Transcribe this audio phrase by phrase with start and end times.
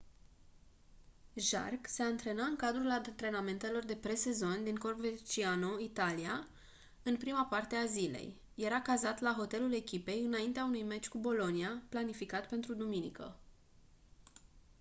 [1.33, 6.47] jarque se antrena în cadrul antrenamentelor de pre-sezon la coverciano în italia
[7.03, 11.81] în prima parte a zilei era cazat la hotelul echipei înaintea unui meci cu bologna
[11.89, 13.35] planificat pentru duminică